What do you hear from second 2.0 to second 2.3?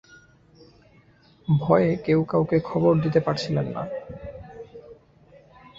কেউ